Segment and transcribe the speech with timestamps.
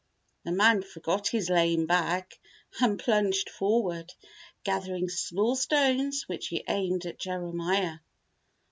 [0.45, 2.39] The man forgot his lame back
[2.81, 4.11] and plunged forward,
[4.63, 7.99] gathering small stones which he aimed at Jeremiah.